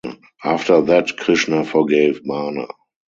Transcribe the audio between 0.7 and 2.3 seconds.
that Krishna forgave